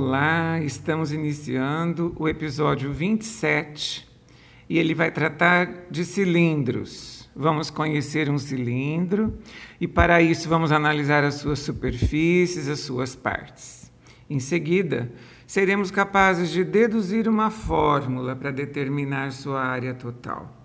Olá, 0.00 0.60
estamos 0.60 1.12
iniciando 1.12 2.14
o 2.16 2.28
episódio 2.28 2.92
27 2.92 4.08
e 4.68 4.78
ele 4.78 4.94
vai 4.94 5.10
tratar 5.10 5.86
de 5.90 6.04
cilindros. 6.04 7.28
Vamos 7.34 7.68
conhecer 7.68 8.30
um 8.30 8.38
cilindro 8.38 9.36
e, 9.80 9.88
para 9.88 10.22
isso, 10.22 10.48
vamos 10.48 10.70
analisar 10.70 11.24
as 11.24 11.34
suas 11.34 11.58
superfícies, 11.58 12.68
as 12.68 12.78
suas 12.78 13.16
partes. 13.16 13.90
Em 14.30 14.38
seguida, 14.38 15.10
seremos 15.48 15.90
capazes 15.90 16.50
de 16.50 16.62
deduzir 16.62 17.28
uma 17.28 17.50
fórmula 17.50 18.36
para 18.36 18.52
determinar 18.52 19.32
sua 19.32 19.64
área 19.64 19.94
total. 19.94 20.64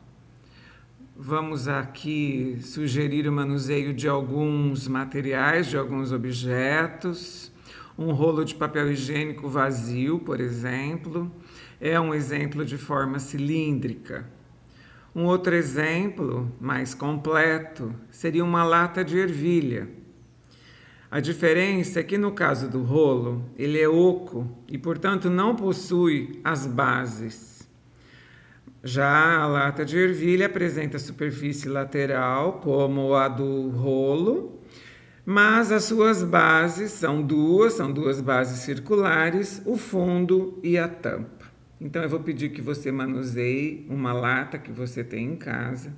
Vamos 1.17 1.67
aqui 1.67 2.59
sugerir 2.61 3.27
o 3.27 3.31
manuseio 3.31 3.95
de 3.95 4.07
alguns 4.07 4.87
materiais, 4.87 5.65
de 5.65 5.75
alguns 5.75 6.11
objetos 6.11 7.51
um 7.97 8.11
rolo 8.11 8.43
de 8.43 8.55
papel 8.55 8.91
higiênico 8.91 9.47
vazio, 9.47 10.19
por 10.19 10.39
exemplo, 10.39 11.31
é 11.79 11.99
um 11.99 12.13
exemplo 12.13 12.65
de 12.65 12.77
forma 12.77 13.19
cilíndrica. 13.19 14.25
Um 15.15 15.25
outro 15.25 15.53
exemplo, 15.53 16.51
mais 16.59 16.95
completo, 16.95 17.93
seria 18.09 18.43
uma 18.43 18.63
lata 18.63 19.03
de 19.03 19.17
ervilha. 19.17 19.87
A 21.11 21.19
diferença 21.19 21.99
é 21.99 22.03
que 22.03 22.17
no 22.17 22.31
caso 22.31 22.67
do 22.67 22.81
rolo, 22.81 23.45
ele 23.55 23.79
é 23.79 23.87
oco 23.87 24.49
e, 24.67 24.79
portanto, 24.79 25.29
não 25.29 25.55
possui 25.55 26.39
as 26.43 26.65
bases. 26.65 27.69
Já 28.83 29.37
a 29.37 29.45
lata 29.45 29.85
de 29.85 29.95
ervilha 29.95 30.47
apresenta 30.47 30.97
superfície 30.97 31.69
lateral, 31.69 32.53
como 32.53 33.13
a 33.13 33.27
do 33.27 33.69
rolo, 33.69 34.59
mas 35.25 35.71
as 35.71 35.85
suas 35.85 36.23
bases 36.23 36.91
são 36.91 37.21
duas, 37.21 37.73
são 37.73 37.91
duas 37.91 38.19
bases 38.19 38.59
circulares, 38.59 39.61
o 39.65 39.77
fundo 39.77 40.59
e 40.61 40.77
a 40.77 40.87
tampa. 40.87 41.45
Então 41.79 42.01
eu 42.03 42.09
vou 42.09 42.19
pedir 42.19 42.49
que 42.49 42.61
você 42.61 42.91
manuseie 42.91 43.85
uma 43.89 44.13
lata 44.13 44.57
que 44.57 44.71
você 44.71 45.03
tem 45.03 45.25
em 45.31 45.35
casa, 45.35 45.93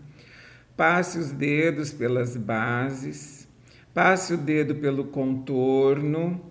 passe 0.78 1.18
os 1.18 1.32
dedos 1.32 1.92
pelas 1.92 2.38
bases, 2.38 3.48
passe 3.94 4.34
o 4.34 4.38
dedo 4.38 4.76
pelo 4.76 5.06
contorno 5.06 6.42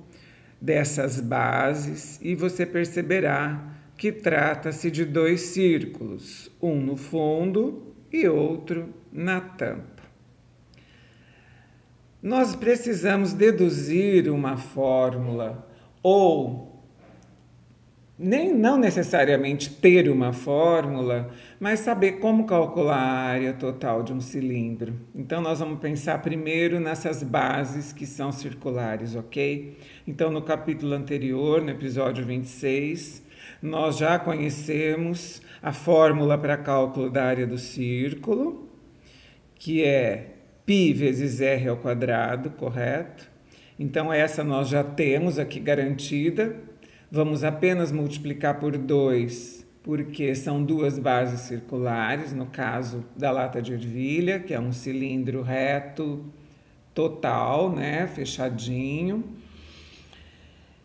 dessas 0.61 1.21
bases 1.21 2.19
e 2.23 2.35
você 2.35 2.65
perceberá 2.65 3.73
que 3.97 4.11
trata-se 4.11 4.91
de 4.91 5.05
dois 5.05 5.41
círculos, 5.41 6.51
um 6.61 6.81
no 6.81 6.97
fundo 6.97 7.95
e 8.13 8.27
outro 8.29 8.89
na 9.13 9.41
tampa. 9.41 9.94
Nós 12.25 12.57
precisamos 12.57 13.35
deduzir 13.35 14.33
uma 14.33 14.57
fórmula 14.57 15.69
ou 16.03 16.83
nem 18.19 18.55
não 18.55 18.79
necessariamente 18.79 19.69
ter 19.69 20.09
uma 20.09 20.33
fórmula, 20.33 21.31
mas 21.61 21.81
saber 21.81 22.13
como 22.13 22.47
calcular 22.47 22.97
a 22.97 23.25
área 23.25 23.53
total 23.53 24.03
de 24.03 24.15
um 24.15 24.23
cilindro. 24.23 24.95
Então 25.15 25.43
nós 25.43 25.59
vamos 25.59 25.79
pensar 25.81 26.23
primeiro 26.23 26.81
nessas 26.81 27.23
bases 27.23 27.93
que 27.93 28.07
são 28.07 28.33
circulares, 28.33 29.15
OK? 29.15 29.77
Então 30.09 30.31
no 30.31 30.41
capítulo 30.41 30.95
anterior, 30.95 31.61
no 31.61 31.73
episódio 31.73 32.25
26, 32.25 33.23
nós 33.61 33.99
já 33.99 34.19
conhecemos 34.19 35.43
a 35.63 35.75
fórmula 35.75 36.39
para 36.39 36.57
cálculo 36.57 37.11
da 37.11 37.23
área 37.23 37.47
do 37.47 37.59
círculo, 37.59 38.67
que 39.57 39.85
é 39.85 40.34
π 40.67 40.93
vezes 40.93 41.41
r 41.41 41.69
ao 41.69 41.77
quadrado, 41.77 42.51
correto? 42.51 43.31
Então, 43.79 44.13
essa 44.13 44.45
nós 44.45 44.69
já 44.69 44.85
temos 44.85 45.39
aqui 45.39 45.61
garantida. 45.61 46.57
Vamos 47.11 47.45
apenas 47.45 47.93
multiplicar 47.93 48.59
por 48.59 48.77
2, 48.77 49.67
porque 49.83 50.35
são 50.35 50.63
duas 50.65 50.99
bases 50.99 51.41
circulares, 51.41 52.33
no 52.33 52.47
caso 52.47 53.05
da 53.17 53.31
lata 53.31 53.61
de 53.61 53.73
ervilha, 53.73 54.41
que 54.41 54.55
é 54.55 54.61
um 54.61 54.73
cilindro 54.73 55.43
reto 55.43 56.25
total, 56.95 57.71
né, 57.71 58.07
fechadinho. 58.07 59.25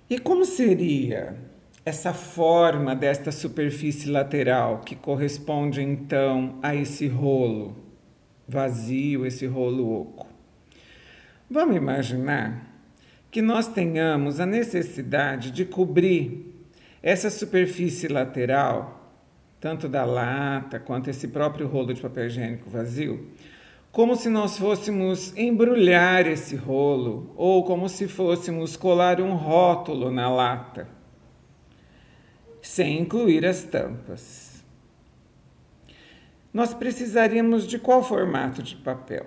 E 0.09 0.17
como 0.17 0.43
seria 0.43 1.37
essa 1.85 2.13
forma 2.13 2.95
desta 2.95 3.31
superfície 3.31 4.09
lateral 4.09 4.79
que 4.79 4.95
corresponde 4.95 5.81
então 5.81 6.57
a 6.61 6.75
esse 6.75 7.07
rolo? 7.07 7.88
Vazio, 8.49 9.25
esse 9.25 9.45
rolo 9.45 10.01
oco. 10.01 10.27
Vamos 11.49 11.75
imaginar 11.75 12.67
que 13.29 13.41
nós 13.41 13.67
tenhamos 13.67 14.39
a 14.39 14.45
necessidade 14.45 15.51
de 15.51 15.63
cobrir 15.65 16.67
essa 17.01 17.29
superfície 17.29 18.07
lateral, 18.07 19.13
tanto 19.59 19.87
da 19.87 20.03
lata 20.03 20.79
quanto 20.79 21.09
esse 21.09 21.27
próprio 21.27 21.67
rolo 21.67 21.93
de 21.93 22.01
papel 22.01 22.25
higiênico 22.25 22.69
vazio, 22.69 23.27
como 23.91 24.15
se 24.15 24.29
nós 24.29 24.57
fôssemos 24.57 25.35
embrulhar 25.37 26.27
esse 26.27 26.55
rolo 26.55 27.31
ou 27.35 27.63
como 27.63 27.87
se 27.87 28.07
fôssemos 28.07 28.75
colar 28.75 29.21
um 29.21 29.35
rótulo 29.35 30.11
na 30.11 30.29
lata, 30.29 30.87
sem 32.61 32.99
incluir 32.99 33.45
as 33.45 33.63
tampas 33.63 34.48
nós 36.53 36.73
precisaríamos 36.73 37.67
de 37.67 37.77
qual 37.77 38.03
formato 38.03 38.63
de 38.63 38.75
papel? 38.75 39.25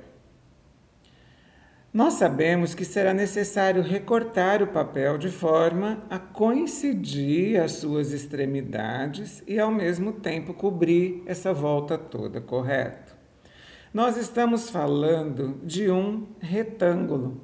Nós 1.93 2.15
sabemos 2.15 2.75
que 2.75 2.87
será 2.87 3.13
necessário 3.13 3.83
recortar 3.83 4.63
o 4.63 4.69
papel 4.69 5.19
de 5.19 5.29
forma 5.29 6.03
a 6.09 6.19
coincidir 6.19 7.61
as 7.61 7.73
suas 7.73 8.13
extremidades 8.13 9.43
e 9.47 9.59
ao 9.61 9.71
mesmo 9.71 10.15
tempo 10.15 10.55
cobrir 10.55 11.23
essa 11.27 11.53
volta 11.53 11.99
toda, 11.99 12.41
correto? 12.41 13.15
Nós 13.93 14.17
estamos 14.17 14.71
falando 14.71 15.61
de 15.63 15.91
um 15.91 16.29
retângulo. 16.41 17.43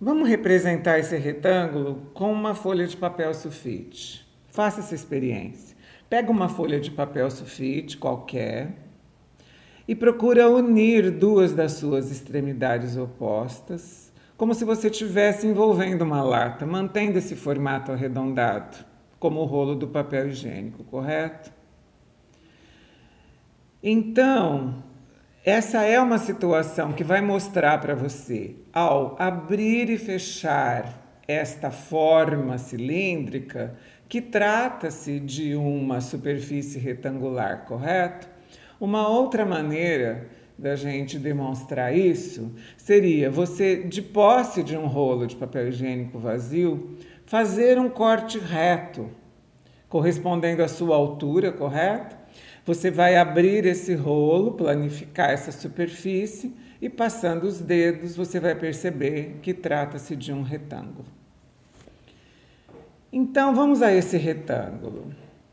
Vamos 0.00 0.28
representar 0.28 1.00
esse 1.00 1.16
retângulo 1.16 2.10
com 2.14 2.32
uma 2.32 2.54
folha 2.54 2.86
de 2.86 2.96
papel 2.96 3.34
sulfite. 3.34 4.24
Faça 4.50 4.78
essa 4.78 4.94
experiência. 4.94 5.76
Pega 6.12 6.30
uma 6.30 6.46
folha 6.46 6.78
de 6.78 6.90
papel 6.90 7.30
sulfite 7.30 7.96
qualquer 7.96 8.72
e 9.88 9.94
procura 9.94 10.46
unir 10.46 11.10
duas 11.10 11.54
das 11.54 11.72
suas 11.72 12.10
extremidades 12.10 12.98
opostas, 12.98 14.12
como 14.36 14.52
se 14.52 14.62
você 14.62 14.88
estivesse 14.88 15.46
envolvendo 15.46 16.02
uma 16.02 16.22
lata, 16.22 16.66
mantendo 16.66 17.16
esse 17.16 17.34
formato 17.34 17.92
arredondado, 17.92 18.76
como 19.18 19.40
o 19.40 19.46
rolo 19.46 19.74
do 19.74 19.88
papel 19.88 20.28
higiênico, 20.28 20.84
correto? 20.84 21.50
Então, 23.82 24.84
essa 25.42 25.82
é 25.82 25.98
uma 25.98 26.18
situação 26.18 26.92
que 26.92 27.02
vai 27.02 27.22
mostrar 27.22 27.80
para 27.80 27.94
você, 27.94 28.54
ao 28.70 29.16
abrir 29.18 29.88
e 29.88 29.96
fechar 29.96 31.02
esta 31.26 31.70
forma 31.70 32.58
cilíndrica, 32.58 33.74
que 34.12 34.20
trata-se 34.20 35.18
de 35.18 35.54
uma 35.54 36.02
superfície 36.02 36.78
retangular, 36.78 37.64
correto? 37.64 38.28
Uma 38.78 39.08
outra 39.08 39.46
maneira 39.46 40.28
da 40.58 40.76
gente 40.76 41.18
demonstrar 41.18 41.96
isso 41.96 42.54
seria 42.76 43.30
você, 43.30 43.84
de 43.84 44.02
posse 44.02 44.62
de 44.62 44.76
um 44.76 44.86
rolo 44.86 45.26
de 45.26 45.34
papel 45.34 45.68
higiênico 45.68 46.18
vazio, 46.18 46.94
fazer 47.24 47.78
um 47.78 47.88
corte 47.88 48.38
reto, 48.38 49.08
correspondendo 49.88 50.62
à 50.62 50.68
sua 50.68 50.94
altura, 50.94 51.50
correto? 51.50 52.14
Você 52.66 52.90
vai 52.90 53.16
abrir 53.16 53.64
esse 53.64 53.94
rolo, 53.94 54.52
planificar 54.52 55.30
essa 55.30 55.50
superfície 55.50 56.54
e 56.82 56.90
passando 56.90 57.44
os 57.44 57.60
dedos 57.60 58.14
você 58.14 58.38
vai 58.38 58.54
perceber 58.54 59.38
que 59.40 59.54
trata-se 59.54 60.14
de 60.14 60.34
um 60.34 60.42
retângulo. 60.42 61.21
Então 63.14 63.54
vamos 63.54 63.82
a 63.82 63.92
esse 63.92 64.16
retângulo, 64.16 65.12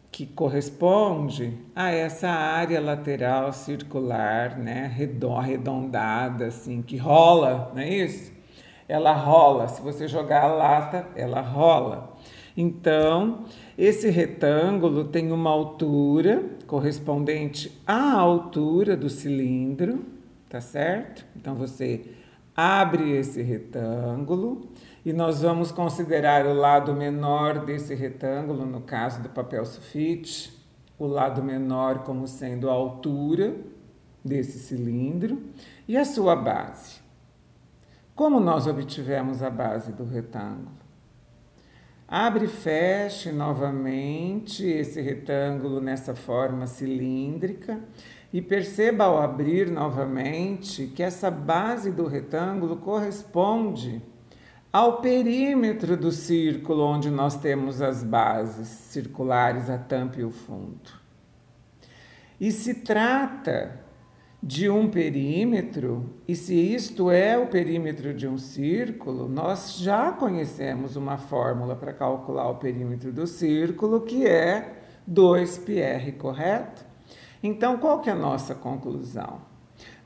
que 0.09 0.25
corresponde 0.25 1.57
a 1.75 1.91
essa 1.91 2.29
área 2.29 2.79
lateral 2.79 3.51
circular, 3.51 4.57
né, 4.57 4.89
arredondada, 5.37 6.45
assim, 6.45 6.81
que 6.81 6.95
rola, 6.95 7.69
não 7.75 7.81
é 7.81 7.89
isso? 7.89 8.31
Ela 8.87 9.11
rola. 9.11 9.67
Se 9.67 9.81
você 9.81 10.07
jogar 10.07 10.43
a 10.43 10.53
lata, 10.53 11.07
ela 11.17 11.41
rola. 11.41 12.15
Então, 12.55 13.43
esse 13.77 14.09
retângulo 14.09 15.03
tem 15.03 15.29
uma 15.29 15.49
altura 15.49 16.41
correspondente 16.65 17.77
à 17.85 18.13
altura 18.13 18.95
do 18.95 19.09
cilindro, 19.09 20.05
tá 20.47 20.61
certo? 20.61 21.25
Então 21.35 21.55
você 21.55 22.05
abre 22.55 23.11
esse 23.11 23.41
retângulo 23.41 24.68
e 25.05 25.13
nós 25.13 25.41
vamos 25.41 25.71
considerar 25.71 26.45
o 26.45 26.53
lado 26.53 26.93
menor 26.93 27.65
desse 27.65 27.95
retângulo, 27.95 28.65
no 28.65 28.81
caso 28.81 29.21
do 29.21 29.29
papel 29.29 29.65
sulfite, 29.65 30.57
o 30.97 31.07
lado 31.07 31.41
menor 31.41 31.99
como 31.99 32.27
sendo 32.27 32.69
a 32.69 32.73
altura 32.73 33.55
desse 34.23 34.59
cilindro 34.59 35.41
e 35.87 35.95
a 35.95 36.03
sua 36.03 36.35
base. 36.35 36.99
Como 38.13 38.39
nós 38.39 38.67
obtivemos 38.67 39.41
a 39.41 39.49
base 39.49 39.93
do 39.93 40.03
retângulo? 40.03 40.77
Abre 42.05 42.45
e 42.45 42.49
feche 42.49 43.31
novamente 43.31 44.65
esse 44.65 44.99
retângulo 44.99 45.79
nessa 45.79 46.15
forma 46.15 46.67
cilíndrica 46.67 47.79
e 48.33 48.41
perceba 48.41 49.05
ao 49.05 49.21
abrir 49.21 49.69
novamente 49.69 50.87
que 50.87 51.01
essa 51.03 51.31
base 51.31 51.91
do 51.91 52.07
retângulo 52.07 52.77
corresponde 52.77 54.01
ao 54.71 55.01
perímetro 55.01 55.97
do 55.97 56.11
círculo 56.11 56.83
onde 56.83 57.09
nós 57.09 57.35
temos 57.35 57.81
as 57.81 58.03
bases 58.03 58.67
circulares, 58.67 59.69
a 59.69 59.77
tampa 59.77 60.19
e 60.19 60.23
o 60.23 60.31
fundo. 60.31 60.99
E 62.39 62.51
se 62.51 62.75
trata 62.75 63.79
de 64.41 64.69
um 64.69 64.89
perímetro, 64.89 66.13
e 66.25 66.35
se 66.35 66.53
isto 66.53 67.11
é 67.11 67.37
o 67.37 67.47
perímetro 67.47 68.13
de 68.13 68.25
um 68.27 68.37
círculo, 68.37 69.27
nós 69.27 69.77
já 69.79 70.11
conhecemos 70.13 70.95
uma 70.95 71.17
fórmula 71.17 71.75
para 71.75 71.91
calcular 71.91 72.49
o 72.49 72.55
perímetro 72.55 73.11
do 73.11 73.27
círculo, 73.27 74.01
que 74.01 74.25
é 74.25 74.77
2πr, 75.09 76.15
correto? 76.17 76.85
Então, 77.43 77.77
qual 77.77 77.99
que 77.99 78.09
é 78.09 78.13
a 78.13 78.15
nossa 78.15 78.55
conclusão? 78.55 79.41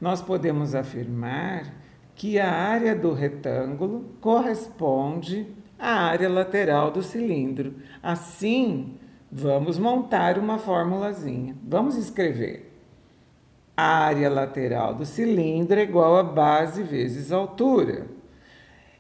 Nós 0.02 0.22
podemos 0.22 0.74
afirmar 0.74 1.83
que 2.16 2.40
a 2.40 2.52
área 2.52 2.96
do 2.96 3.14
retângulo 3.14 4.16
corresponde 4.22 5.48
à 5.78 6.06
área 6.06 6.30
lateral 6.30 6.92
do 6.92 7.02
cilindro. 7.02 7.76
Assim, 8.02 8.98
vamos 9.32 9.78
montar 9.78 10.38
uma 10.38 10.58
formulazinha. 10.58 11.56
Vamos 11.64 11.96
escrever. 11.98 12.72
A 13.76 14.06
área 14.06 14.30
lateral 14.30 14.94
do 14.94 15.06
cilindro 15.06 15.80
é 15.80 15.84
igual 15.84 16.18
a 16.18 16.24
base 16.24 16.84
vezes 16.84 17.32
altura. 17.32 18.06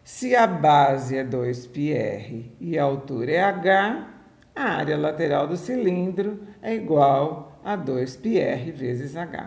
Se 0.04 0.36
a 0.36 0.46
base 0.46 1.16
é 1.16 1.24
2πr 1.24 2.46
e 2.60 2.78
a 2.78 2.84
altura 2.84 3.32
é 3.32 3.40
h, 3.40 4.08
a 4.56 4.64
área 4.64 4.98
lateral 4.98 5.48
do 5.48 5.56
cilindro 5.56 6.40
é 6.62 6.74
igual 6.76 7.60
a 7.64 7.78
2πr 7.78 8.74
vezes 8.74 9.16
h. 9.16 9.46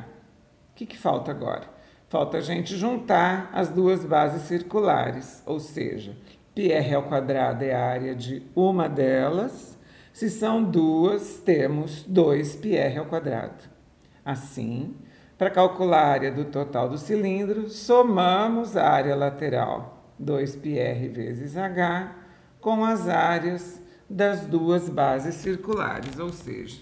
O 0.70 0.74
que, 0.74 0.86
que 0.86 0.96
falta 0.96 1.30
agora? 1.30 1.75
Falta 2.09 2.39
a 2.39 2.41
gente 2.41 2.75
juntar 2.75 3.49
as 3.53 3.69
duas 3.69 4.03
bases 4.03 4.41
circulares, 4.43 5.41
ou 5.45 5.59
seja, 5.59 6.15
πr 6.53 6.93
ao 6.93 7.03
quadrado 7.03 7.63
é 7.63 7.73
a 7.73 7.85
área 7.85 8.13
de 8.13 8.43
uma 8.53 8.89
delas. 8.89 9.77
Se 10.11 10.29
são 10.29 10.61
duas, 10.61 11.37
temos 11.37 12.05
2πr 12.05 12.97
ao 12.97 13.05
quadrado. 13.05 13.63
Assim, 14.25 14.93
para 15.37 15.49
calcular 15.49 16.01
a 16.01 16.11
área 16.11 16.31
do 16.31 16.45
total 16.45 16.89
do 16.89 16.97
cilindro, 16.97 17.69
somamos 17.69 18.75
a 18.75 18.87
área 18.87 19.15
lateral, 19.15 20.13
2πr 20.21 21.09
vezes 21.09 21.55
h, 21.55 22.13
com 22.59 22.83
as 22.83 23.07
áreas 23.07 23.81
das 24.09 24.41
duas 24.41 24.89
bases 24.89 25.35
circulares, 25.35 26.19
ou 26.19 26.29
seja, 26.29 26.81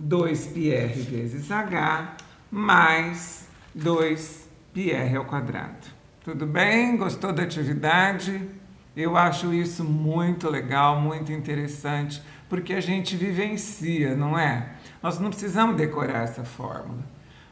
2πr 0.00 0.94
vezes 1.02 1.50
h 1.50 2.16
mais 2.50 3.46
2πr 3.77 5.15
ao 5.15 5.25
quadrado. 5.25 5.87
Tudo 6.23 6.45
bem? 6.45 6.95
Gostou 6.97 7.33
da 7.33 7.43
atividade? 7.43 8.49
Eu 8.95 9.17
acho 9.17 9.53
isso 9.53 9.83
muito 9.83 10.49
legal, 10.49 11.01
muito 11.01 11.31
interessante, 11.31 12.21
porque 12.47 12.73
a 12.73 12.81
gente 12.81 13.15
vivencia, 13.15 14.15
não 14.15 14.37
é? 14.37 14.73
Nós 15.01 15.19
não 15.19 15.29
precisamos 15.29 15.75
decorar 15.75 16.23
essa 16.23 16.43
fórmula. 16.43 17.03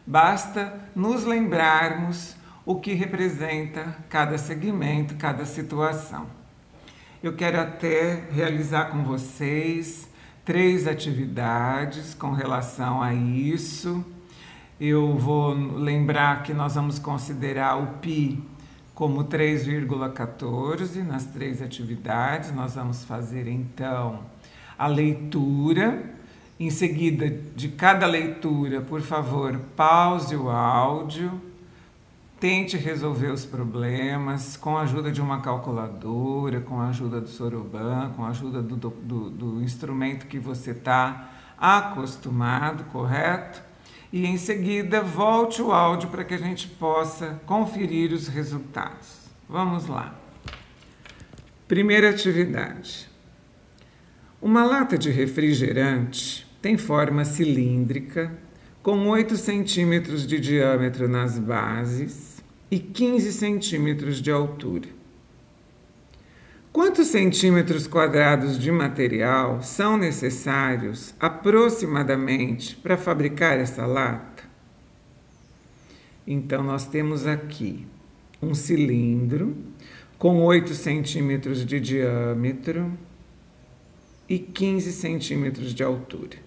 Basta 0.06 0.80
nos 0.96 1.26
lembrarmos 1.26 2.36
o 2.66 2.80
que 2.80 2.94
representa 2.94 3.98
cada 4.10 4.38
segmento, 4.38 5.16
cada 5.16 5.46
situação. 5.46 6.28
Eu 7.24 7.36
quero 7.36 7.60
até 7.60 8.24
realizar 8.32 8.86
com 8.86 9.04
vocês 9.04 10.10
três 10.46 10.88
atividades 10.88 12.14
com 12.14 12.32
relação 12.32 13.02
a 13.02 13.14
isso. 13.14 14.04
Eu 14.84 15.16
vou 15.16 15.54
lembrar 15.54 16.42
que 16.42 16.56
nós 16.56 16.74
vamos 16.74 16.98
considerar 16.98 17.76
o 17.76 18.00
pi 18.00 18.44
como 18.96 19.26
3,14 19.26 21.06
nas 21.06 21.24
três 21.24 21.62
atividades. 21.62 22.52
Nós 22.52 22.74
vamos 22.74 23.06
fazer 23.06 23.48
então 23.48 24.22
a 24.80 24.88
leitura. 24.88 26.04
Em 26.60 26.72
seguida 26.72 27.30
de 27.56 27.68
cada 27.68 28.08
leitura, 28.08 28.82
por 28.82 29.02
favor, 29.02 29.56
pause 29.76 30.36
o 30.36 30.50
áudio, 30.50 31.40
tente 32.40 32.76
resolver 32.76 33.28
os 33.28 33.46
problemas 33.46 34.58
com 34.58 34.80
a 34.80 34.82
ajuda 34.82 35.12
de 35.12 35.22
uma 35.22 35.42
calculadora, 35.42 36.60
com 36.60 36.82
a 36.82 36.88
ajuda 36.88 37.22
do 37.22 37.30
Soroban, 37.30 38.14
com 38.16 38.26
a 38.26 38.30
ajuda 38.30 38.64
do, 38.64 38.76
do, 38.76 39.30
do 39.30 39.62
instrumento 39.62 40.26
que 40.26 40.40
você 40.40 40.72
está 40.72 41.30
acostumado, 41.60 42.84
correto? 42.86 43.70
E 44.12 44.26
em 44.26 44.38
seguida 44.38 45.02
volte 45.02 45.62
o 45.62 45.72
áudio 45.72 46.10
para 46.10 46.24
que 46.24 46.34
a 46.34 46.38
gente 46.38 46.68
possa 46.68 47.42
conferir 47.46 48.12
os 48.12 48.28
resultados. 48.28 49.22
Vamos 49.48 49.88
lá. 49.88 50.16
Primeira 51.68 52.10
atividade. 52.10 53.10
Uma 54.42 54.64
lata 54.64 54.98
de 54.98 55.10
refrigerante 55.10 56.48
tem 56.62 56.78
forma 56.78 57.24
cilíndrica, 57.24 58.38
com 58.84 59.08
8 59.08 59.38
centímetros 59.38 60.26
de 60.26 60.40
diâmetro 60.40 61.08
nas 61.08 61.38
bases 61.38 62.44
e 62.70 62.80
15 62.80 63.32
centímetros 63.32 64.22
de 64.22 64.32
altura. 64.32 65.01
Quantos 66.74 67.08
centímetros 67.08 67.86
quadrados 67.86 68.58
de 68.58 68.72
material 68.72 69.62
são 69.62 69.98
necessários 69.98 71.14
aproximadamente 71.20 72.78
para 72.78 72.96
fabricar 72.96 73.60
essa 73.60 73.86
lata? 73.86 74.44
Então, 76.26 76.64
nós 76.64 76.88
temos 76.88 77.28
aqui 77.28 77.86
um 78.42 78.56
cilindro 78.56 79.54
com 80.18 80.42
8 80.42 80.74
centímetros 80.74 81.66
de 81.66 81.78
diâmetro 81.78 82.98
e 84.30 84.40
15 84.40 84.94
centímetros 84.94 85.74
de 85.74 85.84
altura. 85.84 86.38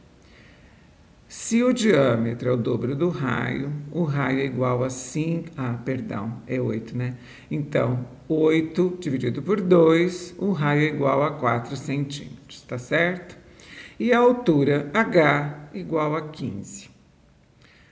Se 1.47 1.63
o 1.63 1.75
diâmetro 1.75 2.49
é 2.49 2.53
o 2.53 2.57
dobro 2.57 2.97
do 2.97 3.11
raio, 3.11 3.71
o 3.93 4.03
raio 4.05 4.41
é 4.41 4.47
igual 4.47 4.83
a 4.83 4.89
5. 4.89 5.51
Ah, 5.59 5.79
perdão, 5.85 6.41
é 6.47 6.59
8, 6.59 6.97
né? 6.97 7.19
Então, 7.51 8.09
8 8.27 8.97
dividido 8.99 9.43
por 9.43 9.61
2, 9.61 10.37
o 10.39 10.53
raio 10.53 10.81
é 10.81 10.85
igual 10.87 11.23
a 11.23 11.33
4 11.33 11.77
centímetros, 11.77 12.63
tá 12.63 12.79
certo? 12.79 13.37
E 14.01 14.11
a 14.11 14.21
altura 14.21 14.91
H 14.95 15.69
igual 15.75 16.17
a 16.17 16.31
15. 16.31 16.89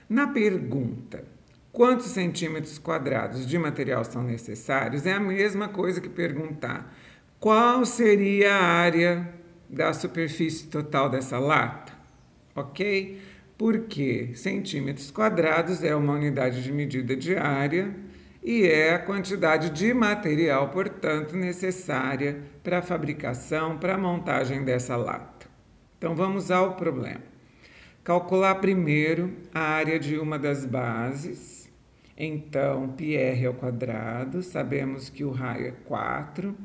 Na 0.09 0.25
pergunta, 0.25 1.23
quantos 1.71 2.07
centímetros 2.07 2.79
quadrados 2.79 3.45
de 3.45 3.59
material 3.59 4.03
são 4.03 4.23
necessários? 4.23 5.05
É 5.05 5.13
a 5.13 5.19
mesma 5.19 5.67
coisa 5.67 6.01
que 6.01 6.09
perguntar 6.09 6.91
qual 7.39 7.85
seria 7.85 8.55
a 8.55 8.63
área 8.63 9.31
da 9.69 9.93
superfície 9.93 10.65
total 10.65 11.07
dessa 11.07 11.37
lata, 11.37 11.93
ok? 12.55 13.31
Porque 13.56 14.30
centímetros 14.34 15.10
quadrados 15.10 15.82
é 15.82 15.94
uma 15.94 16.12
unidade 16.12 16.62
de 16.62 16.72
medida 16.72 17.16
de 17.16 17.36
área 17.36 17.94
e 18.42 18.64
é 18.64 18.94
a 18.94 18.98
quantidade 18.98 19.70
de 19.70 19.92
material, 19.92 20.68
portanto, 20.68 21.36
necessária 21.36 22.40
para 22.62 22.78
a 22.78 22.82
fabricação, 22.82 23.76
para 23.76 23.94
a 23.94 23.98
montagem 23.98 24.64
dessa 24.64 24.96
lata. 24.96 25.48
Então 25.96 26.14
vamos 26.14 26.50
ao 26.50 26.76
problema. 26.76 27.22
Calcular 28.04 28.54
primeiro 28.56 29.32
a 29.52 29.60
área 29.60 29.98
de 29.98 30.16
uma 30.16 30.38
das 30.38 30.64
bases. 30.64 31.68
Então, 32.16 32.88
πr 32.88 33.46
ao 33.46 33.54
quadrado, 33.54 34.42
sabemos 34.42 35.08
que 35.08 35.24
o 35.24 35.30
raio 35.30 35.66
é 35.66 35.72
4 35.84 36.56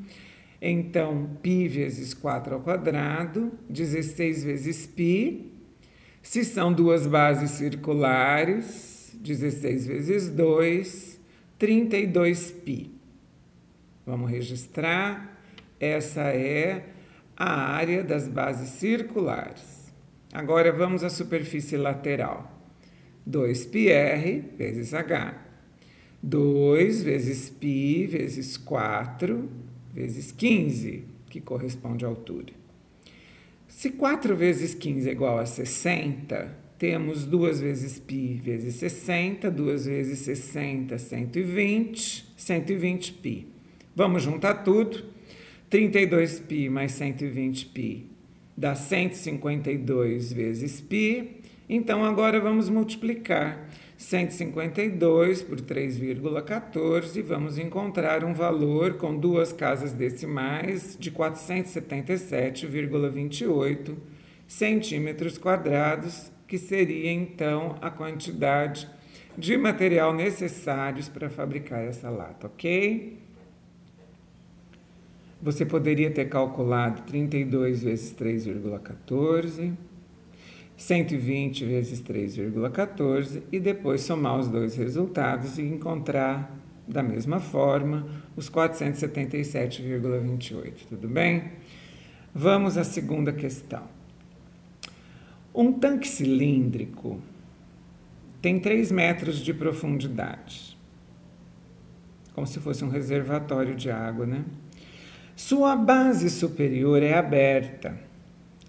então, 0.65 1.29
π 1.41 1.67
vezes 1.67 2.13
4 2.13 2.55
ao 2.55 2.61
quadrado, 2.61 3.51
16 3.69 4.45
vezes 4.45 4.87
π. 4.87 5.51
Se 6.21 6.45
são 6.45 6.71
duas 6.71 7.05
bases 7.05 7.51
circulares, 7.51 9.15
16 9.15 9.85
vezes 9.87 10.29
2, 10.29 11.19
32π. 11.59 12.89
Vamos 14.05 14.29
registrar. 14.29 15.39
Essa 15.79 16.21
é 16.21 16.85
a 17.35 17.73
área 17.73 18.03
das 18.03 18.27
bases 18.27 18.69
circulares. 18.69 19.93
Agora 20.31 20.71
vamos 20.71 21.03
à 21.03 21.09
superfície 21.09 21.77
lateral. 21.77 22.51
2πr 23.29 24.43
vezes 24.57 24.93
h. 24.93 25.35
2 26.21 27.03
vezes 27.03 27.49
π 27.49 28.07
vezes 28.07 28.57
4 28.57 29.49
vezes 29.93 30.31
15, 30.31 31.03
que 31.29 31.39
corresponde 31.39 32.05
à 32.05 32.07
altura. 32.07 32.56
Se 33.77 33.89
4 33.91 34.35
vezes 34.35 34.73
15 34.73 35.09
é 35.09 35.11
igual 35.11 35.39
a 35.39 35.45
60, 35.45 36.55
temos 36.77 37.25
2 37.25 37.61
vezes 37.61 37.99
π 37.99 38.41
vezes 38.43 38.75
60, 38.75 39.49
2 39.49 39.85
vezes 39.85 40.19
60, 40.19 40.97
120, 40.97 42.33
120 42.35 43.13
π. 43.13 43.47
Vamos 43.95 44.23
juntar 44.23 44.63
tudo. 44.63 45.03
32π 45.69 46.69
mais 46.69 46.91
120π 46.93 48.03
dá 48.55 48.75
152 48.75 50.31
vezes 50.31 50.79
π. 50.81 51.41
Então 51.67 52.03
agora 52.05 52.39
vamos 52.39 52.69
multiplicar 52.69 53.67
152 53.98 55.42
por 55.42 55.60
3,14 55.60 57.16
e 57.16 57.22
vamos 57.22 57.58
encontrar 57.58 58.24
um 58.24 58.32
valor 58.32 58.94
com 58.94 59.14
duas 59.16 59.52
casas 59.52 59.92
decimais 59.92 60.96
de 60.98 61.10
477,28 61.10 63.96
centímetros 64.46 65.36
quadrados, 65.36 66.30
que 66.46 66.58
seria 66.58 67.10
então 67.10 67.76
a 67.82 67.90
quantidade 67.90 68.88
de 69.36 69.56
material 69.56 70.14
necessários 70.14 71.08
para 71.08 71.28
fabricar 71.28 71.82
essa 71.82 72.08
lata, 72.08 72.46
ok? 72.46 73.18
Você 75.42 75.66
poderia 75.66 76.12
ter 76.12 76.28
calculado 76.28 77.02
32 77.02 77.82
vezes 77.82 78.14
3,14, 78.14 79.74
120 80.78 81.64
vezes 81.64 82.00
3,14 82.00 83.42
e 83.50 83.58
depois 83.58 84.02
somar 84.02 84.38
os 84.38 84.46
dois 84.46 84.76
resultados 84.76 85.58
e 85.58 85.62
encontrar 85.62 86.56
da 86.86 87.02
mesma 87.02 87.40
forma 87.40 88.06
os 88.36 88.48
477,28, 88.48 90.86
tudo 90.88 91.08
bem? 91.08 91.50
Vamos 92.32 92.78
à 92.78 92.84
segunda 92.84 93.32
questão. 93.32 93.82
Um 95.52 95.72
tanque 95.72 96.06
cilíndrico 96.06 97.20
tem 98.40 98.60
3 98.60 98.92
metros 98.92 99.40
de 99.40 99.52
profundidade, 99.52 100.78
como 102.32 102.46
se 102.46 102.60
fosse 102.60 102.84
um 102.84 102.88
reservatório 102.88 103.74
de 103.74 103.90
água, 103.90 104.24
né? 104.24 104.44
Sua 105.34 105.74
base 105.74 106.30
superior 106.30 107.02
é 107.02 107.14
aberta 107.14 108.06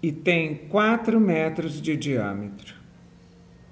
e 0.02 0.10
tem 0.10 0.54
4 0.68 1.20
metros 1.20 1.80
de 1.80 1.96
diâmetro. 1.96 2.74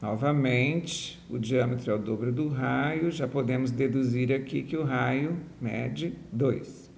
Novamente, 0.00 1.18
o 1.28 1.38
diâmetro 1.38 1.90
é 1.90 1.94
o 1.94 1.99
dobro 1.99 2.30
do 2.30 2.49
raio, 2.49 3.11
já 3.11 3.26
podemos 3.26 3.70
deduzir 3.70 4.32
aqui 4.32 4.62
que 4.62 4.76
o 4.76 4.85
raio 4.85 5.37
mede 5.61 6.14
2. 6.32 6.88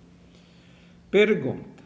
Pergunta: 1.11 1.83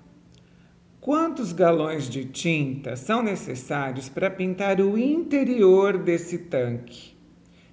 Quantos 1.00 1.52
galões 1.52 2.08
de 2.08 2.24
tinta 2.24 2.96
são 2.96 3.22
necessários 3.22 4.08
para 4.08 4.30
pintar 4.30 4.80
o 4.80 4.98
interior 4.98 5.98
desse 5.98 6.38
tanque? 6.38 7.14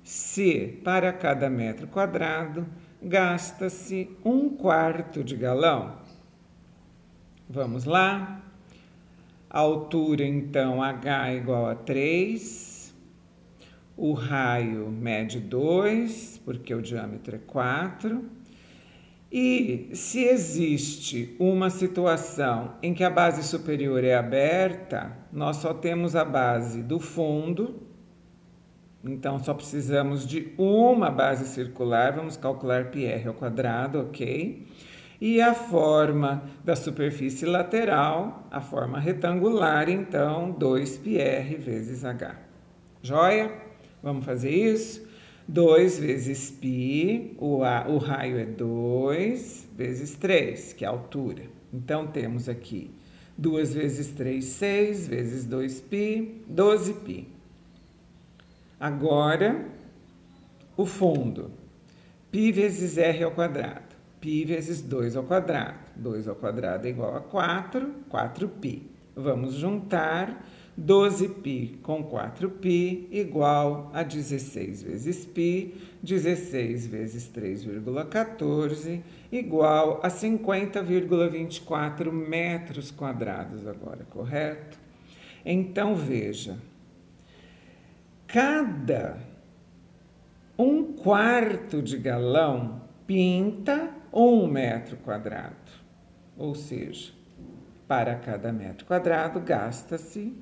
Se, 0.03 0.79
para 0.83 1.11
cada 1.11 1.49
metro 1.49 1.87
quadrado, 1.87 2.67
gasta-se 3.01 4.09
um 4.23 4.49
quarto 4.49 5.23
de 5.23 5.35
galão. 5.35 5.97
Vamos 7.49 7.85
lá. 7.85 8.40
Altura, 9.53 10.23
então, 10.23 10.81
H 10.81 11.29
é 11.29 11.35
igual 11.35 11.67
a 11.67 11.75
3. 11.75 12.95
O 13.97 14.13
raio 14.13 14.89
mede 14.89 15.41
2, 15.41 16.41
porque 16.45 16.73
o 16.73 16.81
diâmetro 16.81 17.35
é 17.35 17.39
4. 17.39 18.23
E 19.29 19.89
se 19.93 20.23
existe 20.23 21.35
uma 21.37 21.69
situação 21.69 22.75
em 22.81 22.93
que 22.93 23.03
a 23.03 23.09
base 23.09 23.43
superior 23.43 24.03
é 24.05 24.15
aberta, 24.15 25.17
nós 25.31 25.57
só 25.57 25.73
temos 25.73 26.15
a 26.15 26.23
base 26.23 26.81
do 26.81 26.99
fundo, 26.99 27.81
então 29.03 29.37
só 29.39 29.53
precisamos 29.53 30.25
de 30.25 30.53
uma 30.57 31.09
base 31.09 31.45
circular, 31.47 32.13
vamos 32.13 32.37
calcular 32.37 32.91
πr 32.91 33.27
ao 33.27 33.33
quadrado, 33.33 33.99
ok? 33.99 34.67
E 35.20 35.40
a 35.40 35.54
forma 35.54 36.42
da 36.62 36.76
superfície 36.76 37.46
lateral, 37.46 38.46
a 38.50 38.60
forma 38.60 39.00
retangular, 39.00 39.88
então 39.88 40.54
2πr 40.58 41.58
vezes 41.58 42.04
h. 42.04 42.36
Joia? 43.02 43.50
Vamos 44.02 44.26
fazer 44.26 44.50
isso? 44.50 45.06
2 45.48 45.98
vezes 46.00 46.50
π, 46.50 47.34
o, 47.38 47.62
a, 47.62 47.86
o 47.88 47.98
raio 47.98 48.38
é 48.38 48.44
2 48.44 49.68
vezes 49.74 50.16
3, 50.16 50.72
que 50.74 50.84
é 50.84 50.88
a 50.88 50.90
altura. 50.90 51.44
Então 51.72 52.06
temos 52.06 52.48
aqui 52.48 52.90
2 53.38 53.74
vezes 53.74 54.08
3, 54.08 54.44
6, 54.44 55.08
vezes 55.08 55.46
2π, 55.46 56.28
12π. 56.52 57.24
Agora, 58.78 59.64
o 60.76 60.84
fundo. 60.84 61.50
π 62.30 62.52
vezes 62.52 62.98
r 62.98 63.24
ao 63.24 63.30
quadrado 63.30 63.89
π 64.20 64.44
vezes 64.44 64.82
2 64.82 65.16
ao 65.16 65.24
quadrado. 65.24 65.78
2 65.96 66.28
ao 66.28 66.34
quadrado 66.34 66.86
é 66.86 66.90
igual 66.90 67.16
a 67.16 67.20
4, 67.20 67.94
4π. 68.10 68.82
Vamos 69.14 69.54
juntar 69.54 70.44
12π 70.78 71.80
com 71.80 72.04
4π 72.04 73.08
igual 73.10 73.90
a 73.94 74.02
16 74.02 74.82
vezes 74.82 75.24
π, 75.24 75.74
16 76.02 76.86
vezes 76.86 77.30
3,14 77.34 79.00
igual 79.32 80.00
a 80.02 80.08
50,24 80.08 82.12
metros 82.12 82.90
quadrados 82.90 83.66
agora, 83.66 84.04
correto? 84.10 84.78
Então 85.44 85.94
veja, 85.94 86.58
cada 88.26 89.18
um 90.58 90.92
quarto 90.92 91.80
de 91.80 91.96
galão 91.96 92.82
pinta 93.06 93.94
um 94.13 94.47
metro 94.47 94.97
quadrado. 94.97 95.55
Ou 96.37 96.53
seja, 96.55 97.11
para 97.87 98.15
cada 98.15 98.51
metro 98.51 98.85
quadrado 98.85 99.39
gasta-se 99.39 100.35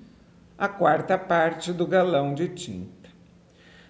a 0.57 0.67
quarta 0.67 1.17
parte 1.17 1.71
do 1.71 1.87
galão 1.87 2.33
de 2.33 2.49
tinta. 2.49 3.07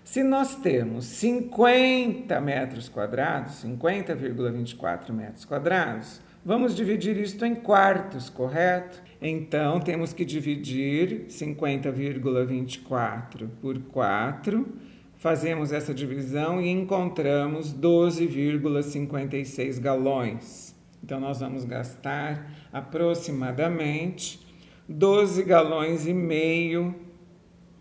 Se 0.04 0.24
nós 0.24 0.56
temos 0.56 1.06
50 1.06 2.40
metros 2.42 2.90
quadrados, 2.90 3.64
50,24 3.64 5.12
metros 5.12 5.46
quadrados, 5.46 6.20
vamos 6.44 6.76
dividir 6.76 7.16
isto 7.18 7.46
em 7.46 7.54
quartos, 7.54 8.28
correto? 8.30 9.04
Então, 9.22 9.80
temos 9.80 10.14
que 10.14 10.26
dividir 10.26 11.28
50,24 11.28 13.48
por 13.62 13.80
4 13.80 14.89
Fazemos 15.20 15.72
essa 15.74 15.94
divisão 15.94 16.62
e 16.62 16.70
encontramos 16.70 17.74
12,56 17.74 19.78
galões. 19.78 20.74
Então, 21.04 21.20
nós 21.20 21.42
vamos 21.42 21.66
gastar 21.66 22.50
aproximadamente 22.72 24.40
12 24.88 25.44
galões 25.44 26.08
e 26.08 26.14
meio 26.14 26.96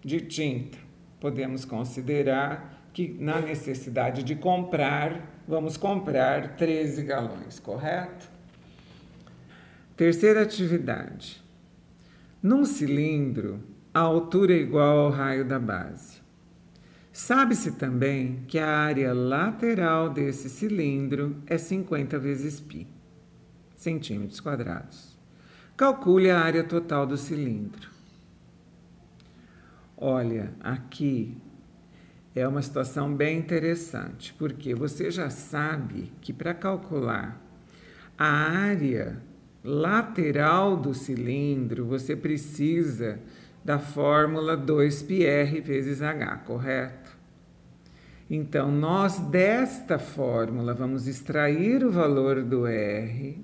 de 0.05 0.21
tinta. 0.21 0.77
Podemos 1.21 1.65
considerar 1.65 2.91
que, 2.93 3.17
na 3.21 3.41
necessidade 3.41 4.25
de 4.25 4.35
comprar, 4.35 5.41
vamos 5.47 5.77
comprar 5.77 6.57
13 6.57 7.05
galões, 7.05 7.61
correto? 7.61 8.29
Terceira 9.97 10.43
atividade. 10.43 11.41
Num 12.43 12.65
cilindro, 12.65 13.63
a 13.95 14.01
altura 14.01 14.55
é 14.55 14.57
igual 14.57 14.99
ao 14.99 15.11
raio 15.11 15.45
da 15.45 15.61
base. 15.61 16.18
Sabe-se 17.19 17.73
também 17.73 18.45
que 18.47 18.61
a 18.61 18.69
área 18.69 19.13
lateral 19.13 20.09
desse 20.09 20.49
cilindro 20.49 21.35
é 21.49 21.59
50 21.59 22.17
vezes 22.17 22.61
π, 22.61 22.87
centímetros 23.75 24.39
quadrados. 24.39 25.19
Calcule 25.77 26.31
a 26.31 26.39
área 26.39 26.63
total 26.63 27.05
do 27.09 27.17
cilindro. 27.17 27.91
Olha, 29.97 30.53
aqui 30.61 31.37
é 32.37 32.47
uma 32.47 32.63
situação 32.63 33.13
bem 33.13 33.37
interessante, 33.37 34.33
porque 34.39 34.73
você 34.73 35.11
já 35.11 35.29
sabe 35.29 36.13
que 36.21 36.33
para 36.33 36.55
calcular 36.55 37.37
a 38.17 38.31
área 38.31 39.21
lateral 39.65 40.77
do 40.77 40.95
cilindro, 40.95 41.85
você 41.85 42.15
precisa 42.15 43.19
da 43.65 43.81
fórmula 43.81 44.57
2πr 44.57 45.61
vezes 45.61 46.01
h, 46.01 46.37
correto? 46.47 47.08
Então, 48.31 48.71
nós 48.71 49.19
desta 49.19 49.99
fórmula 49.99 50.75
vamos 50.75 51.07
extrair 51.07 51.83
o 51.83 51.91
valor 51.91 52.43
do 52.43 52.67
R 52.67 53.43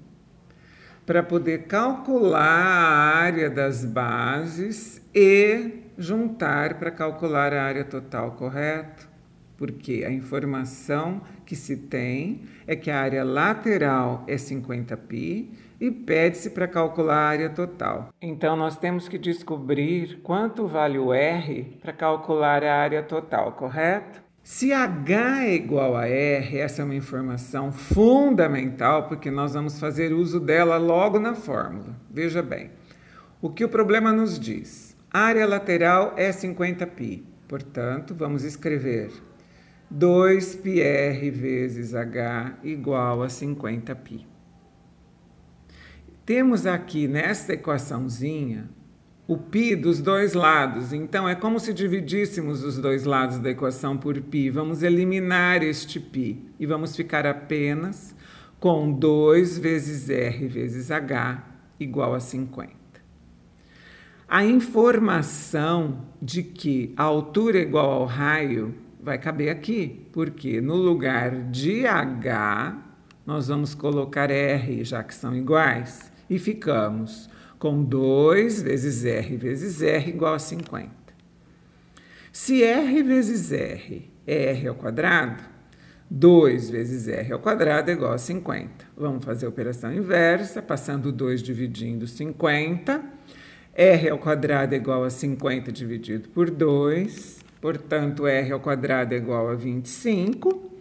para 1.07 1.23
poder 1.23 1.65
calcular 1.65 2.39
a 2.39 3.17
área 3.17 3.49
das 3.49 3.83
bases 3.83 5.03
e 5.15 5.85
juntar 5.97 6.79
para 6.79 6.91
calcular 6.91 7.55
a 7.55 7.63
área 7.63 7.85
total, 7.85 8.33
correto? 8.33 9.09
Porque 9.57 10.05
a 10.07 10.11
informação 10.11 11.23
que 11.47 11.57
se 11.57 11.77
tem 11.77 12.43
é 12.67 12.77
que 12.77 12.91
a 12.91 13.01
área 13.01 13.25
lateral 13.25 14.25
é 14.27 14.35
50π 14.35 15.49
e 15.81 15.91
pede-se 15.91 16.51
para 16.51 16.69
calcular 16.69 17.17
a 17.17 17.29
área 17.29 17.51
total. 17.51 18.11
Então, 18.21 18.55
nós 18.55 18.77
temos 18.77 19.09
que 19.09 19.17
descobrir 19.19 20.21
quanto 20.23 20.67
vale 20.67 20.99
o 20.99 21.13
R 21.13 21.79
para 21.81 21.93
calcular 21.93 22.63
a 22.65 22.75
área 22.75 23.03
total, 23.03 23.53
correto? 23.53 24.24
Se 24.44 24.74
H 24.74 25.46
é 25.46 25.54
igual 25.54 25.96
a 25.96 26.08
R, 26.08 26.58
essa 26.58 26.82
é 26.82 26.86
uma 26.86 26.96
informação 26.96 27.72
fundamental, 27.72 29.08
porque 29.08 29.30
nós 29.30 29.54
vamos 29.54 29.80
fazer 29.80 30.12
uso 30.12 30.40
dela 30.40 30.78
logo 30.78 31.20
na 31.20 31.36
fórmula. 31.36 31.96
Veja 32.10 32.42
bem, 32.42 32.72
o 33.42 33.50
que 33.50 33.64
o 33.64 33.70
problema 33.70 34.12
nos 34.12 34.40
diz? 34.40 34.90
área 35.12 35.46
lateral 35.48 36.14
é 36.18 36.30
50π, 36.30 37.24
portanto, 37.48 38.14
vamos 38.14 38.44
escrever 38.44 39.12
2πr 39.92 41.32
vezes 41.32 41.96
H 41.96 42.60
igual 42.64 43.24
a 43.24 43.28
50π. 43.28 44.26
Temos 46.26 46.68
aqui 46.68 47.08
nesta 47.08 47.54
equaçãozinha 47.54 48.70
o 49.28 49.38
π 49.38 49.76
dos 49.76 50.02
dois 50.02 50.34
lados. 50.34 50.92
Então, 50.92 51.30
é 51.30 51.36
como 51.36 51.60
se 51.60 51.74
dividíssemos 51.74 52.64
os 52.64 52.78
dois 52.78 53.04
lados 53.04 53.38
da 53.38 53.52
equação 53.52 53.96
por 53.96 54.20
π. 54.20 54.50
Vamos 54.50 54.82
eliminar 54.82 55.62
este 55.62 56.00
π 56.00 56.38
e 56.60 56.66
vamos 56.66 56.96
ficar 56.96 57.28
apenas 57.28 58.16
com 58.60 58.92
2 58.92 59.58
vezes 59.58 60.10
r 60.10 60.48
vezes 60.48 60.92
h 60.92 61.44
igual 61.80 62.14
a 62.14 62.20
50. 62.20 62.74
A 64.28 64.44
informação 64.44 66.06
de 66.22 66.44
que 66.44 66.94
a 66.98 67.04
altura 67.04 67.60
é 67.60 67.62
igual 67.62 67.92
ao 67.92 68.06
raio 68.06 68.76
vai 69.02 69.18
caber 69.18 69.50
aqui, 69.50 70.08
porque 70.12 70.60
no 70.60 70.76
lugar 70.76 71.50
de 71.50 71.88
h 71.88 72.78
nós 73.26 73.48
vamos 73.48 73.74
colocar 73.74 74.30
r, 74.30 74.84
já 74.84 75.04
que 75.04 75.16
são 75.16 75.36
iguais, 75.36 76.12
e 76.30 76.38
ficamos 76.38 77.30
com 77.65 77.83
2 77.83 78.61
vezes 78.61 79.07
R 79.07 79.39
vezes 79.39 79.81
R 79.81 80.11
igual 80.11 80.35
a 80.35 80.39
50. 80.39 80.91
Se 82.31 82.63
R 82.63 83.03
vezes 83.03 83.51
R 83.53 84.13
é 84.27 84.51
R 84.51 84.69
ao 84.69 84.75
quadrado, 84.75 85.43
2 86.11 86.69
vezes 86.69 87.09
R 87.09 87.33
ao 87.33 87.39
quadrado 87.39 87.91
é 87.91 87.95
igual 87.95 88.13
a 88.13 88.19
50. 88.19 88.69
Vamos 88.95 89.25
fazer 89.25 89.47
a 89.47 89.49
operação 89.49 89.95
inversa, 89.95 90.61
passando 90.61 91.11
2 91.11 91.43
dividindo 91.43 92.07
50. 92.07 93.03
R 93.75 94.11
ao 94.11 94.19
quadrado 94.19 94.75
é 94.75 94.77
igual 94.77 95.03
a 95.03 95.09
50 95.09 95.73
dividido 95.73 96.29
por 96.29 96.51
2. 96.51 97.39
Portanto, 97.63 98.27
R 98.27 98.53
ao 98.53 98.61
quadrado 98.61 99.15
é 99.15 99.17
igual 99.17 99.49
a 99.49 99.55
25. 99.55 100.74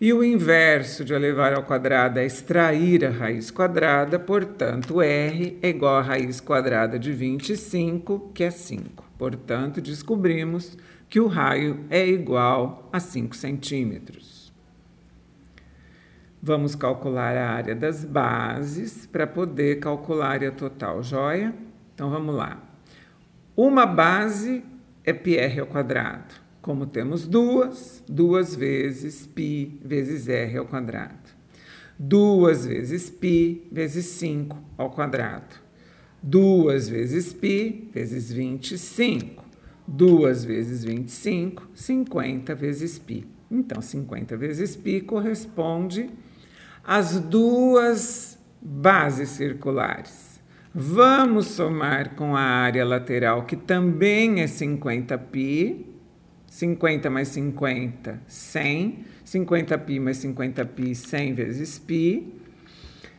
E 0.00 0.14
o 0.14 0.24
inverso 0.24 1.04
de 1.04 1.12
elevar 1.12 1.52
ao 1.52 1.62
quadrado 1.62 2.18
é 2.18 2.24
extrair 2.24 3.04
a 3.04 3.10
raiz 3.10 3.50
quadrada, 3.50 4.18
portanto, 4.18 5.02
R 5.02 5.58
é 5.60 5.68
igual 5.68 5.98
a 5.98 6.00
raiz 6.00 6.40
quadrada 6.40 6.98
de 6.98 7.12
25, 7.12 8.30
que 8.32 8.44
é 8.44 8.50
5. 8.50 9.04
Portanto, 9.18 9.78
descobrimos 9.78 10.78
que 11.06 11.20
o 11.20 11.26
raio 11.26 11.84
é 11.90 12.08
igual 12.08 12.88
a 12.90 12.98
5 12.98 13.36
centímetros. 13.36 14.50
Vamos 16.42 16.74
calcular 16.74 17.36
a 17.36 17.50
área 17.50 17.74
das 17.74 18.02
bases 18.02 19.04
para 19.04 19.26
poder 19.26 19.80
calcular 19.80 20.28
a 20.28 20.30
área 20.30 20.50
total, 20.50 21.02
joia? 21.02 21.54
Então, 21.94 22.08
vamos 22.08 22.34
lá. 22.34 22.58
Uma 23.54 23.84
base 23.84 24.64
é 25.04 25.12
πr 25.12 25.60
ao 25.60 25.66
quadrado. 25.66 26.39
Como 26.61 26.87
temos 26.87 27.27
duas, 27.27 28.03
duas 28.07 28.55
vezes 28.55 29.27
π 29.27 29.79
vezes 29.83 30.27
r 30.27 30.57
ao 30.57 30.65
quadrado. 30.65 31.35
Duas 31.97 32.65
vezes 32.65 33.09
π 33.09 33.67
vezes 33.71 34.05
5 34.05 34.57
ao 34.77 34.89
quadrado. 34.89 35.55
Duas 36.21 36.89
vezes 36.89 37.31
π 37.31 37.89
vezes 37.93 38.31
25. 38.31 39.45
Duas 39.87 40.43
vezes 40.43 40.83
25, 40.83 41.69
50 41.75 42.55
vezes 42.55 42.97
π. 42.97 43.23
Então, 43.49 43.81
50 43.81 44.35
vezes 44.35 44.75
π 44.75 45.01
corresponde 45.01 46.09
às 46.83 47.19
duas 47.19 48.39
bases 48.61 49.29
circulares. 49.29 50.41
Vamos 50.73 51.47
somar 51.47 52.15
com 52.15 52.35
a 52.35 52.41
área 52.41 52.83
lateral, 52.83 53.45
que 53.45 53.55
também 53.55 54.41
é 54.41 54.45
50π, 54.45 55.85
50 56.59 57.09
mais 57.09 57.29
50, 57.29 58.21
100. 58.27 59.05
50π 59.25 59.99
mais 59.99 60.17
50π, 60.23 60.93
100 60.93 61.33
vezes 61.33 61.79
π. 61.79 62.23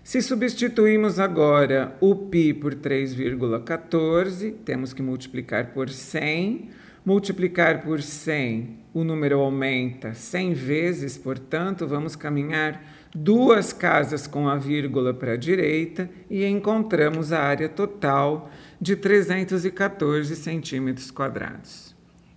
Se 0.04 0.22
substituirmos 0.22 1.18
agora 1.18 1.96
o 2.00 2.14
π 2.14 2.54
por 2.54 2.74
3,14, 2.76 4.54
temos 4.64 4.92
que 4.92 5.02
multiplicar 5.02 5.72
por 5.72 5.90
100. 5.90 6.70
Multiplicar 7.04 7.82
por 7.82 8.02
100, 8.02 8.78
o 8.92 9.04
número 9.04 9.38
aumenta 9.38 10.12
100 10.12 10.54
vezes, 10.54 11.16
portanto, 11.16 11.86
vamos 11.86 12.16
caminhar 12.16 12.82
duas 13.14 13.72
casas 13.72 14.26
com 14.26 14.48
a 14.48 14.56
vírgula 14.56 15.14
para 15.14 15.34
a 15.34 15.36
direita 15.36 16.10
e 16.28 16.44
encontramos 16.44 17.32
a 17.32 17.40
área 17.40 17.68
total 17.68 18.50
de 18.80 18.96
314 18.96 20.34
centímetros 20.34 21.12
quadrados. 21.12 21.89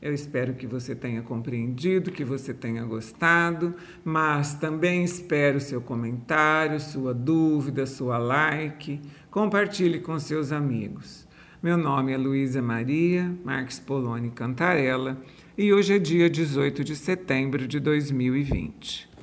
Eu 0.04 0.12
espero 0.12 0.52
que 0.52 0.66
você 0.66 0.94
tenha 0.94 1.22
compreendido, 1.22 2.12
que 2.12 2.26
você 2.26 2.52
tenha 2.52 2.84
gostado, 2.84 3.74
mas 4.04 4.52
também 4.52 5.02
espero 5.02 5.58
seu 5.58 5.80
comentário, 5.80 6.78
sua 6.78 7.14
dúvida, 7.14 7.86
sua 7.86 8.18
like. 8.18 9.00
Compartilhe 9.30 10.00
com 10.00 10.18
seus 10.18 10.52
amigos. 10.52 11.26
Meu 11.62 11.78
nome 11.78 12.12
é 12.12 12.18
Luísa 12.18 12.60
Maria 12.60 13.34
Marques 13.42 13.78
Poloni 13.78 14.28
Cantarella 14.28 15.18
e 15.56 15.72
hoje 15.72 15.94
é 15.94 15.98
dia 15.98 16.28
18 16.28 16.84
de 16.84 16.94
setembro 16.94 17.66
de 17.66 17.80
2020. 17.80 19.13